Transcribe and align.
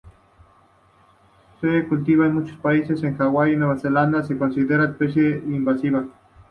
Se 1.61 1.87
cultiva 1.87 2.25
en 2.25 2.33
muchos 2.33 2.57
países, 2.57 3.03
en 3.03 3.15
Hawái 3.17 3.53
y 3.53 3.55
Nueva 3.55 3.77
Zelanda 3.77 4.23
se 4.23 4.35
considera 4.35 4.85
especie 4.85 5.29
invasiva. 5.45 6.05